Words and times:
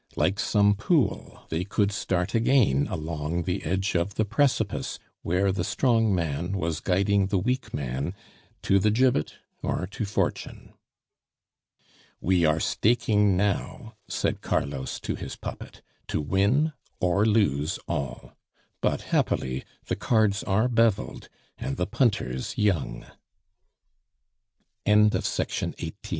Like 0.15 0.39
some 0.39 0.73
pool, 0.73 1.43
they 1.49 1.63
could 1.63 1.91
start 1.91 2.33
again 2.33 2.87
along 2.89 3.43
the 3.43 3.63
edge 3.63 3.93
of 3.93 4.15
the 4.15 4.25
precipice 4.25 4.97
where 5.21 5.51
the 5.51 5.63
strong 5.63 6.15
man 6.15 6.53
was 6.53 6.79
guiding 6.79 7.27
the 7.27 7.37
weak 7.37 7.71
man 7.71 8.15
to 8.63 8.79
the 8.79 8.89
gibbet 8.89 9.35
or 9.61 9.85
to 9.91 10.05
fortune. 10.05 10.73
"We 12.19 12.45
are 12.45 12.59
staking 12.59 13.37
now," 13.37 13.93
said 14.07 14.41
Carlos 14.41 14.99
to 15.01 15.13
his 15.13 15.35
puppet, 15.35 15.83
"to 16.07 16.19
win 16.19 16.73
or 16.99 17.23
lose 17.23 17.77
all. 17.87 18.33
But, 18.81 19.01
happily, 19.01 19.63
the 19.85 19.95
cards 19.95 20.43
are 20.45 20.67
beveled, 20.67 21.29
and 21.59 21.77
the 21.77 21.85
pun 21.85 22.09